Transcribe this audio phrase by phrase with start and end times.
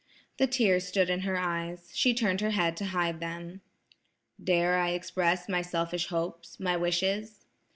[0.39, 1.91] The tears stood in her eyes.
[1.93, 3.61] She turned her head to hide them.
[4.43, 7.45] "Dare I express my selfish hopes–my wishes?"